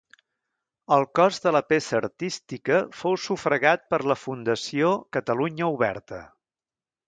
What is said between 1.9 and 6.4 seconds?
artística fou sufragat per la Fundació Catalunya Oberta.